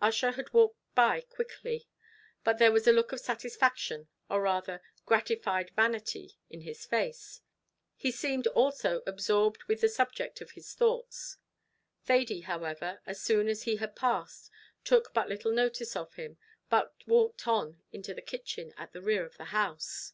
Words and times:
Ussher 0.00 0.30
had 0.30 0.52
walked 0.52 0.78
by 0.94 1.20
quickly, 1.20 1.88
and 2.46 2.58
there 2.60 2.70
was 2.70 2.86
a 2.86 2.92
look 2.92 3.10
of 3.10 3.18
satisfaction 3.18 4.06
or 4.30 4.40
rather 4.42 4.80
gratified 5.04 5.72
vanity 5.74 6.38
in 6.48 6.60
his 6.60 6.86
face; 6.86 7.40
he 7.96 8.12
seemed, 8.12 8.46
also, 8.46 9.02
absorbed 9.04 9.64
with 9.64 9.80
the 9.80 9.88
subject 9.88 10.40
of 10.40 10.52
his 10.52 10.72
thoughts; 10.74 11.38
Thady, 12.04 12.42
however, 12.42 13.00
as 13.04 13.20
soon 13.20 13.48
as 13.48 13.64
he 13.64 13.78
had 13.78 13.96
passed, 13.96 14.48
took 14.84 15.12
but 15.12 15.28
little 15.28 15.50
notice 15.50 15.96
of 15.96 16.14
him, 16.14 16.38
but 16.70 16.94
walked 17.04 17.48
on 17.48 17.82
into 17.90 18.14
the 18.14 18.22
kitchen, 18.22 18.72
at 18.76 18.92
the 18.92 19.02
rear 19.02 19.26
of 19.26 19.36
the 19.38 19.46
house. 19.46 20.12